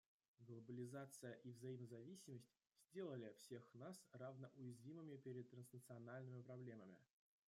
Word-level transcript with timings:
Глобализация 0.39 1.33
и 1.43 1.51
взаимозависимость 1.51 2.49
сделали 2.89 3.35
всех 3.37 3.61
нас 3.75 4.03
равно 4.13 4.49
уязвимыми 4.55 5.15
перед 5.17 5.51
транснациональными 5.51 6.41
проблемами. 6.41 6.97